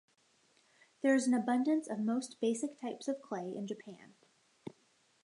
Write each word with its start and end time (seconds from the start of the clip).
There 1.03 1.13
is 1.13 1.27
an 1.27 1.35
abundance 1.35 1.87
of 1.87 1.99
most 1.99 2.37
basic 2.41 2.81
types 2.81 3.07
of 3.07 3.21
clay 3.21 3.53
in 3.55 3.67
Japan. 3.67 4.15